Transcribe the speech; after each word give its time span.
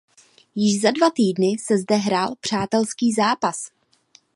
Již 0.55 0.81
za 0.81 0.91
dva 0.91 1.09
týdny 1.15 1.55
se 1.59 1.77
zde 1.77 1.95
hrál 1.95 2.35
přátelský 2.41 3.13
zápas. 3.13 3.69